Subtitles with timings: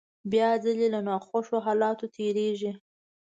[0.31, 2.71] بيا ځلې له ناخوښو حالاتو تېرېږي.